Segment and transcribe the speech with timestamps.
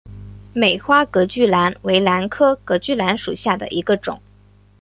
[0.51, 4.19] 美花隔距兰为兰科隔距兰属下的一个种。